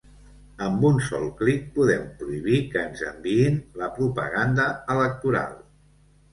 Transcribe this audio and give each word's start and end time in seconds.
Amb 0.67 0.85
un 0.87 0.95
sol 1.07 1.27
clic, 1.41 1.67
podem 1.75 2.07
prohibir 2.23 2.63
que 2.73 2.83
ens 2.87 3.05
enviïn 3.13 3.61
la 3.85 3.93
propaganda 4.01 4.69
electoral. 4.99 5.57